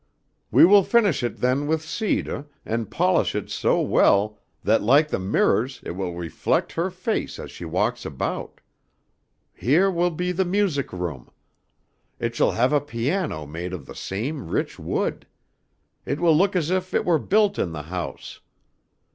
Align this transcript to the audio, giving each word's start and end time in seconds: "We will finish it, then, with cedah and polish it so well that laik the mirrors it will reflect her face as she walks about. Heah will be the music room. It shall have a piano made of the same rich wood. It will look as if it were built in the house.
"We 0.49 0.65
will 0.65 0.81
finish 0.83 1.21
it, 1.21 1.41
then, 1.41 1.67
with 1.67 1.83
cedah 1.85 2.47
and 2.65 2.89
polish 2.89 3.35
it 3.35 3.51
so 3.51 3.81
well 3.81 4.39
that 4.63 4.81
laik 4.81 5.09
the 5.09 5.19
mirrors 5.19 5.79
it 5.83 5.91
will 5.91 6.15
reflect 6.15 6.71
her 6.71 6.89
face 6.89 7.37
as 7.37 7.51
she 7.51 7.65
walks 7.65 8.03
about. 8.03 8.61
Heah 9.53 9.91
will 9.91 10.09
be 10.09 10.31
the 10.31 10.43
music 10.43 10.91
room. 10.91 11.29
It 12.17 12.33
shall 12.33 12.53
have 12.53 12.73
a 12.73 12.81
piano 12.81 13.45
made 13.45 13.73
of 13.73 13.85
the 13.85 13.93
same 13.93 14.47
rich 14.47 14.79
wood. 14.79 15.27
It 16.03 16.19
will 16.19 16.35
look 16.35 16.55
as 16.55 16.71
if 16.71 16.95
it 16.95 17.05
were 17.05 17.19
built 17.19 17.59
in 17.59 17.71
the 17.71 17.83
house. 17.83 18.39